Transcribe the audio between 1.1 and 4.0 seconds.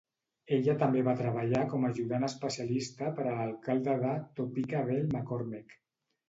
treballar com ajudant especialista per a l'alcalde